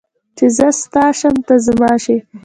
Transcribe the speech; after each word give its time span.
چې 0.37 0.45
زه 0.55 0.67
ستا 0.81 1.05
شم 1.19 1.35
ته 1.47 1.55
زما 1.67 1.91
شې 2.03 2.17